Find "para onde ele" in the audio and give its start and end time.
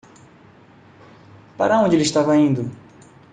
1.55-2.01